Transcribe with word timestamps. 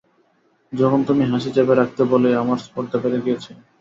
তখন 0.73 0.99
তুমি 1.07 1.23
হাসি 1.31 1.49
চেপে 1.55 1.73
রাখতে 1.75 2.01
বলেই 2.11 2.39
আমার 2.41 2.59
স্পর্ধা 2.65 2.97
বেড়ে 3.03 3.19
গিয়েছিল। 3.25 3.57